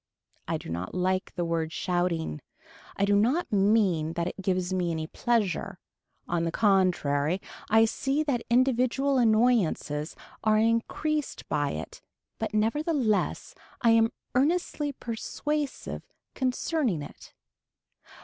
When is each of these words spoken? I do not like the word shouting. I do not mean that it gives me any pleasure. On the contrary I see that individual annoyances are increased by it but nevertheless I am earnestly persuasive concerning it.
I 0.47 0.57
do 0.57 0.67
not 0.67 0.95
like 0.95 1.35
the 1.35 1.45
word 1.45 1.71
shouting. 1.71 2.41
I 2.97 3.05
do 3.05 3.15
not 3.15 3.51
mean 3.51 4.13
that 4.13 4.27
it 4.27 4.41
gives 4.41 4.73
me 4.73 4.89
any 4.89 5.05
pleasure. 5.05 5.77
On 6.27 6.41
the 6.43 6.51
contrary 6.51 7.39
I 7.69 7.85
see 7.85 8.23
that 8.23 8.41
individual 8.49 9.19
annoyances 9.19 10.15
are 10.43 10.57
increased 10.57 11.47
by 11.49 11.73
it 11.73 12.01
but 12.39 12.51
nevertheless 12.51 13.53
I 13.83 13.91
am 13.91 14.11
earnestly 14.33 14.91
persuasive 14.91 16.07
concerning 16.33 17.03
it. 17.03 17.35